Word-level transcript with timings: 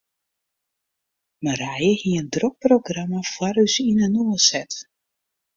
Marije 1.47 1.91
hie 2.03 2.15
in 2.21 2.31
drok 2.37 2.57
programma 2.67 3.21
foar 3.33 3.63
ús 3.67 3.79
yninoar 3.87 4.43
set. 4.51 4.81